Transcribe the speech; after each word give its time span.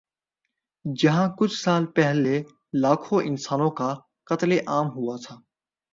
جہاں 0.85 1.27
کچھ 1.37 1.63
سال 1.63 1.85
پہلے 1.85 2.43
لاکھوں 2.73 3.21
انسانوں 3.25 3.69
کا 3.71 3.95
قتل 4.23 4.51
عام 4.67 4.87
ہوا 4.87 5.15
تھا۔ 5.27 5.35